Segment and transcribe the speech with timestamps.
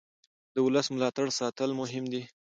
[0.53, 2.21] د ولس ملاتړ ساتل مهم دي